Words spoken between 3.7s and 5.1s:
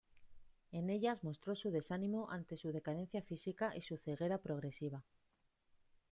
y su ceguera progresiva.